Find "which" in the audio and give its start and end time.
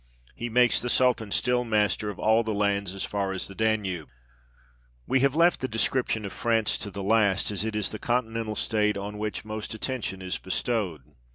9.19-9.45